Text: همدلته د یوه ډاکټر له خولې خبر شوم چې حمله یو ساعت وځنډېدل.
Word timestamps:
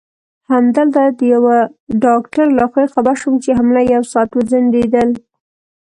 همدلته 0.51 1.03
د 1.19 1.19
یوه 1.33 1.57
ډاکټر 2.03 2.47
له 2.57 2.65
خولې 2.71 2.87
خبر 2.93 3.15
شوم 3.21 3.35
چې 3.43 3.49
حمله 3.57 3.81
یو 3.93 4.03
ساعت 4.11 4.29
وځنډېدل. 4.33 5.09